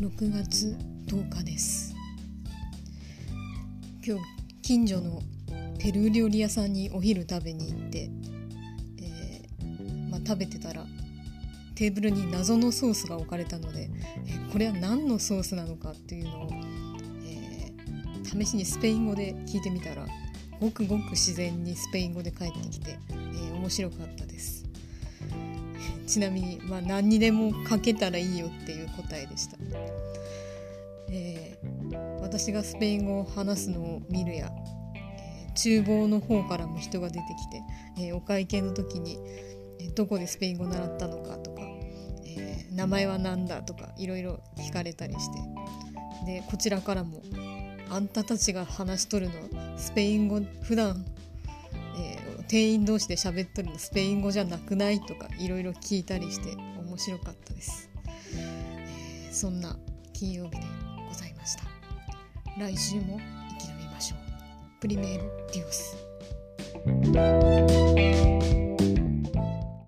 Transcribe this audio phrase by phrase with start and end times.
[0.00, 0.76] 6月
[1.08, 1.92] 10日です。
[4.06, 4.24] 今日
[4.62, 5.20] 近所の
[5.80, 8.08] ペルー料理屋さんにお昼食べに行って、
[9.02, 10.84] えー、まあ、食べてたら
[11.74, 13.90] テーブルに謎のソースが置かれたので、
[14.28, 16.48] えこれは何のソースなのかっていうのを、
[17.26, 20.06] えー、試しにスペイン語で聞いてみたら
[20.60, 24.67] ごくごく自然にスペイン語で返ってきて、え、面白かったです。
[26.08, 29.56] ちなみに、まあ、何にでもかけたらいいよっていう答えでした、
[31.10, 34.50] えー、私がスペイン語を話すのを見るや、
[34.96, 39.18] えー、厨房の方からも人が出てきて、えー、お会計の時に、
[39.80, 41.62] えどこでスペイン語習ったのかとか、
[42.24, 45.38] え名前は何だとかいろいろ聞かれたりして
[46.26, 47.22] でこちらからも
[47.90, 49.34] 「あんたたちが話しとるの
[49.78, 51.04] スペイン語普段
[52.48, 57.90] 店員同士で喋っとるのスペイン語じゃなくないとかいろいろ聞いたりして面白かったです、
[58.34, 59.76] えー、そんな
[60.14, 60.58] 金曜日で
[61.08, 61.62] ございました。
[62.58, 63.20] 来週も
[63.60, 64.18] 生き延びましょう。
[64.80, 65.96] プリメールディオス。